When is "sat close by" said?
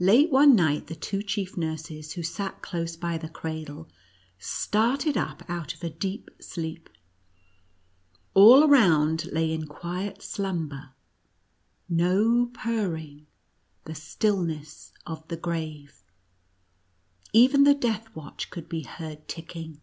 2.24-3.16